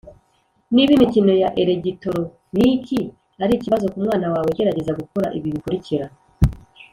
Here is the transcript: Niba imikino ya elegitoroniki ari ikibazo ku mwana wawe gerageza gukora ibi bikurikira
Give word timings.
Niba 0.73 0.91
imikino 0.93 1.31
ya 1.43 1.49
elegitoroniki 1.61 2.99
ari 3.43 3.53
ikibazo 3.55 3.85
ku 3.93 3.97
mwana 4.05 4.27
wawe 4.33 4.49
gerageza 4.57 4.97
gukora 4.99 5.27
ibi 5.37 5.49
bikurikira 5.55 6.05